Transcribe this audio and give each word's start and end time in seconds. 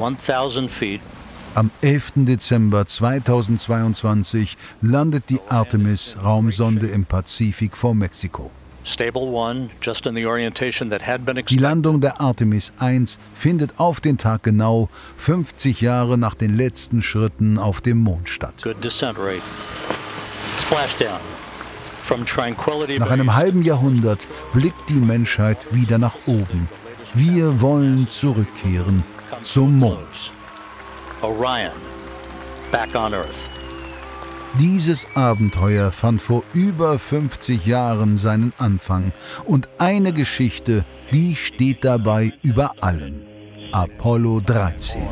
1,000 0.00 0.70
feet. 0.70 1.00
Am 1.54 1.70
11. 1.80 2.12
Dezember 2.16 2.86
2022 2.86 4.56
landet 4.80 5.24
die 5.28 5.40
Artemis-Raumsonde 5.48 6.86
im 6.86 7.04
Pazifik 7.04 7.76
vor 7.76 7.94
Mexiko. 7.94 8.50
Die. 11.48 11.58
Landung 11.58 12.00
der 12.00 12.20
Artemis 12.20 12.72
1 12.78 13.18
findet 13.34 13.78
auf 13.78 14.00
den 14.00 14.18
Tag 14.18 14.44
genau 14.44 14.88
50 15.16 15.80
Jahre 15.80 16.16
nach 16.16 16.34
den 16.34 16.56
letzten 16.56 17.02
Schritten 17.02 17.58
auf 17.58 17.80
dem 17.80 17.98
Mond 17.98 18.28
statt. 18.28 18.64
Nach 22.98 23.10
einem 23.10 23.34
halben 23.34 23.62
Jahrhundert 23.62 24.26
blickt 24.52 24.88
die 24.88 24.94
Menschheit 24.94 25.58
wieder 25.74 25.98
nach 25.98 26.16
oben. 26.26 26.68
Wir 27.14 27.60
wollen 27.60 28.08
zurückkehren 28.08 29.02
zum 29.42 29.78
Mond. 29.78 30.32
Orion. 31.22 31.72
Back 32.70 32.94
on 32.94 33.14
Earth. 33.14 33.34
Dieses 34.58 35.16
Abenteuer 35.16 35.90
fand 35.90 36.22
vor 36.22 36.42
über 36.54 36.98
50 36.98 37.66
Jahren 37.66 38.16
seinen 38.16 38.52
Anfang 38.58 39.12
und 39.44 39.68
eine 39.78 40.12
Geschichte, 40.12 40.84
die 41.12 41.36
steht 41.36 41.84
dabei 41.84 42.32
über 42.42 42.72
allem. 42.80 43.22
Apollo 43.72 44.40
13. 44.40 45.02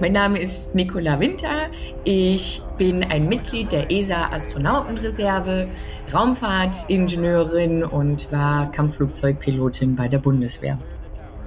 Mein 0.00 0.12
Name 0.12 0.38
ist 0.38 0.74
Nicola 0.74 1.20
Winter. 1.20 1.68
Ich 2.04 2.62
bin 2.78 3.04
ein 3.04 3.28
Mitglied 3.28 3.70
der 3.70 3.90
ESA 3.90 4.30
Astronautenreserve, 4.32 5.68
Raumfahrtingenieurin 6.12 7.84
und 7.84 8.32
war 8.32 8.70
Kampfflugzeugpilotin 8.72 9.94
bei 9.94 10.08
der 10.08 10.18
Bundeswehr. 10.18 10.78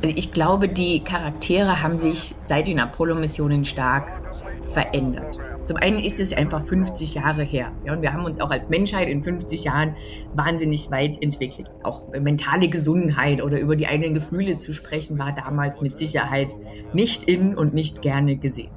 Also 0.04 0.18
ich 0.18 0.34
glaube, 0.34 0.68
die 0.68 1.00
Charaktere 1.00 1.82
haben 1.82 1.98
sich 1.98 2.36
seit 2.42 2.68
den 2.68 2.78
Apollo-Missionen 2.78 3.64
stark 3.64 4.12
verändert. 4.66 5.40
Zum 5.64 5.78
einen 5.78 5.98
ist 5.98 6.20
es 6.20 6.34
einfach 6.34 6.62
50 6.62 7.16
Jahre 7.16 7.44
her. 7.44 7.72
Ja, 7.86 7.94
und 7.94 8.02
wir 8.02 8.12
haben 8.12 8.26
uns 8.26 8.42
auch 8.42 8.52
als 8.52 8.68
Menschheit 8.68 9.08
in 9.08 9.24
50 9.24 9.64
Jahren 9.64 9.96
wahnsinnig 10.36 10.92
weit 10.92 11.22
entwickelt. 11.24 11.70
Auch 11.84 12.10
mentale 12.12 12.68
Gesundheit 12.68 13.42
oder 13.42 13.62
über 13.62 13.78
die 13.78 13.88
eigenen 13.88 14.14
Gefühle 14.14 14.58
zu 14.58 14.74
sprechen, 14.74 15.18
war 15.20 15.34
damals 15.34 15.80
mit 15.80 15.96
Sicherheit 15.96 16.50
nicht 16.92 17.24
in 17.24 17.56
und 17.56 17.74
nicht 17.74 18.02
gerne 18.02 18.36
gesehen. 18.36 18.72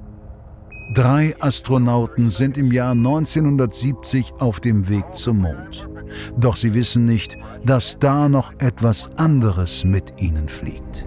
Drei 0.94 1.34
Astronauten 1.40 2.30
sind 2.30 2.56
im 2.56 2.70
Jahr 2.70 2.92
1970 2.92 4.34
auf 4.38 4.60
dem 4.60 4.88
Weg 4.88 5.12
zum 5.12 5.40
Mond. 5.40 5.88
Doch 6.38 6.56
sie 6.56 6.72
wissen 6.74 7.04
nicht, 7.04 7.36
dass 7.64 7.98
da 7.98 8.28
noch 8.28 8.52
etwas 8.60 9.10
anderes 9.16 9.84
mit 9.84 10.22
ihnen 10.22 10.48
fliegt. 10.48 11.04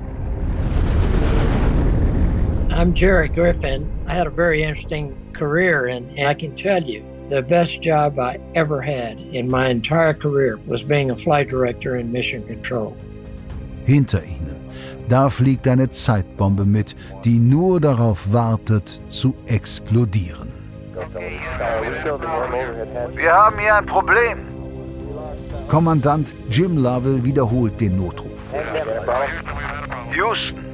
I'm 2.79 2.93
Jerry 2.93 3.27
Griffin. 3.27 3.91
I 4.07 4.13
had 4.13 4.25
a 4.25 4.29
very 4.29 4.63
interesting 4.63 5.13
career, 5.33 5.87
and, 5.87 6.17
and 6.17 6.29
I 6.29 6.33
can 6.33 6.55
tell 6.55 6.81
you 6.81 7.03
the 7.29 7.41
best 7.41 7.81
job 7.81 8.17
I 8.17 8.39
ever 8.55 8.81
had 8.81 9.19
in 9.19 9.49
my 9.49 9.67
entire 9.67 10.13
career 10.13 10.57
was 10.65 10.81
being 10.81 11.11
a 11.11 11.17
flight 11.17 11.49
director 11.49 11.97
in 11.97 12.09
mission 12.09 12.47
control. 12.47 12.95
Hinter 13.85 14.23
ihnen, 14.23 14.55
da 15.09 15.27
fliegt 15.27 15.67
eine 15.67 15.89
Zeitbombe 15.89 16.63
mit, 16.63 16.95
die 17.25 17.37
nur 17.37 17.81
darauf 17.81 18.31
wartet, 18.31 19.01
zu 19.09 19.35
explodieren. 19.47 20.47
Wir 23.13 23.33
haben 23.33 23.59
hier 23.59 23.75
ein 23.75 23.85
Problem. 23.87 24.37
Kommandant 25.67 26.33
Jim 26.49 26.77
Lovell 26.77 27.21
wiederholt 27.25 27.81
den 27.81 27.97
Notruf. 27.97 28.39
Houston, 30.15 30.68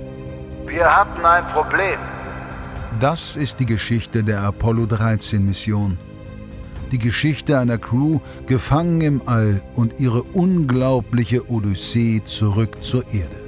wir 0.67 0.95
hatten 0.95 1.25
ein 1.25 1.45
Problem. 1.47 1.99
Das 2.99 3.35
ist 3.35 3.59
die 3.59 3.65
Geschichte 3.65 4.23
der 4.23 4.41
Apollo 4.41 4.85
13 4.87 5.45
Mission. 5.45 5.97
Die 6.91 6.99
Geschichte 6.99 7.59
einer 7.59 7.77
Crew 7.77 8.19
gefangen 8.47 9.01
im 9.01 9.21
All 9.25 9.61
und 9.75 9.99
ihre 9.99 10.23
unglaubliche 10.23 11.49
Odyssee 11.49 12.21
zurück 12.23 12.83
zur 12.83 13.03
Erde. 13.13 13.43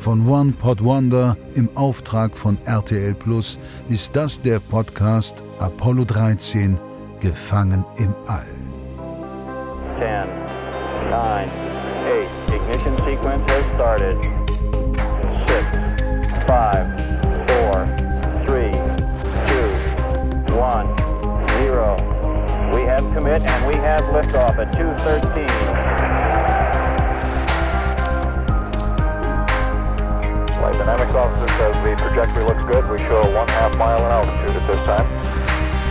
Von 0.00 0.28
One 0.28 0.52
Pod 0.52 0.82
Wonder 0.82 1.36
im 1.54 1.68
Auftrag 1.76 2.36
von 2.36 2.58
RTL 2.64 3.14
Plus 3.14 3.58
ist 3.88 4.14
das 4.14 4.40
der 4.40 4.60
Podcast 4.60 5.42
Apollo 5.58 6.04
13 6.04 6.78
Gefangen 7.20 7.84
im 7.96 8.14
All. 8.26 8.46
10, 9.98 10.28
9, 11.10 11.48
8. 11.48 11.50
Ignition 12.54 12.96
sequence 12.98 13.50
has 13.50 13.64
started. 13.74 14.37
6, 16.48 16.56
5, 16.56 16.88
4, 17.48 17.84
3, 18.46 18.72
2, 18.72 18.80
1, 20.56 20.86
0. 21.60 22.72
We 22.72 22.80
have 22.88 23.04
commit 23.12 23.42
and 23.42 23.66
we 23.66 23.74
have 23.74 24.00
liftoff 24.08 24.56
at 24.56 24.72
213. 24.72 25.46
Flight 30.56 30.72
Dynamics 30.72 31.14
officer 31.14 31.48
says 31.58 31.74
the 31.84 31.96
trajectory 31.96 32.44
looks 32.44 32.64
good. 32.64 32.90
We 32.90 32.98
show 33.00 33.20
a 33.20 33.34
one 33.34 33.48
half 33.48 33.76
mile 33.76 33.98
in 33.98 34.10
altitude 34.10 34.56
at 34.56 34.66
this 34.66 34.82
time. 34.86 35.06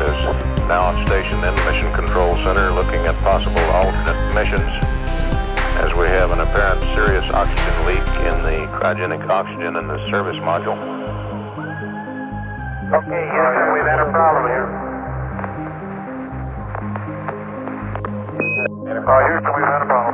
is 0.01 0.67
now 0.67 0.85
on 0.88 1.06
station 1.06 1.38
in 1.44 1.53
Mission 1.69 1.94
Control 1.94 2.34
Center 2.38 2.72
looking 2.72 3.06
at 3.06 3.16
possible 3.19 3.59
alternate 3.59 4.34
missions 4.34 4.97
as 5.77 5.93
we 5.93 6.07
have 6.07 6.31
an 6.31 6.39
apparent 6.39 6.81
serious 6.95 7.23
oxygen 7.33 7.85
leak 7.85 8.07
in 8.25 8.35
the 8.41 8.65
cryogenic 8.77 9.21
oxygen 9.29 9.75
in 9.75 9.88
the 9.88 9.99
service 10.09 10.38
module. 10.38 10.73
Okay, 12.88 13.21
Houston, 13.29 13.67
we've 13.73 13.85
had 13.85 13.99
a 13.99 14.09
problem 14.09 14.43
here. 14.47 14.67
Uh, 19.05 19.21
Houston, 19.27 19.53
we've 19.53 19.69
had 19.69 19.81
a 19.81 19.89
problem. 19.91 20.06